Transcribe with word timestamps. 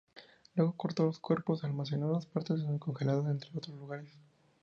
Luego 0.55 0.73
cortó 0.75 1.05
los 1.05 1.19
cuerpos 1.19 1.61
y 1.61 1.67
almacenó 1.67 2.11
las 2.11 2.25
partes 2.25 2.61
en 2.61 2.69
su 2.73 2.79
congelador, 2.79 3.29
entre 3.29 3.51
otros 3.55 3.77
lugares. 3.77 4.11